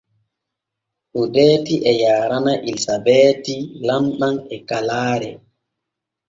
Odeeti 1.19 1.75
e 1.91 1.93
yaarana 2.01 2.53
Elisabeeti 2.69 3.55
lamɗam 3.87 4.35
e 4.55 4.57
kalaare. 4.67 5.31